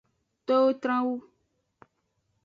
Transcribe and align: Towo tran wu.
Towo 0.47 0.69
tran 0.81 1.01
wu. 1.05 1.13